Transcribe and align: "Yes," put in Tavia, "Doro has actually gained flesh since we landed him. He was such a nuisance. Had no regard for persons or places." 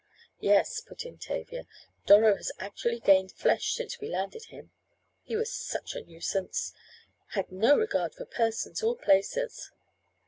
"Yes," 0.39 0.81
put 0.81 1.05
in 1.05 1.19
Tavia, 1.19 1.67
"Doro 2.07 2.35
has 2.35 2.51
actually 2.57 2.99
gained 2.99 3.33
flesh 3.33 3.75
since 3.75 3.99
we 3.99 4.09
landed 4.09 4.45
him. 4.45 4.71
He 5.21 5.35
was 5.35 5.53
such 5.53 5.93
a 5.93 6.01
nuisance. 6.03 6.73
Had 7.33 7.51
no 7.51 7.77
regard 7.77 8.15
for 8.15 8.25
persons 8.25 8.81
or 8.81 8.97
places." 8.97 9.69